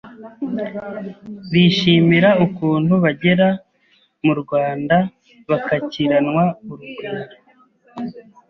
bishimira 1.51 2.29
ukuntu 2.45 2.93
bagera 3.03 3.47
mu 4.25 4.33
Rwanda 4.41 4.97
bakakiranwa 5.49 6.43
urugwiro 6.71 7.21